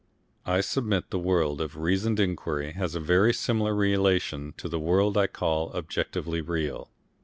I 0.47 0.61
submit 0.61 1.11
the 1.11 1.19
world 1.19 1.61
of 1.61 1.77
reasoned 1.77 2.19
inquiry 2.19 2.71
has 2.71 2.95
a 2.95 2.99
very 2.99 3.31
similar 3.35 3.75
relation 3.75 4.55
to 4.57 4.67
the 4.67 4.79
world 4.79 5.15
I 5.15 5.27
call 5.27 5.71
objectively 5.75 6.41
real. 6.41 6.89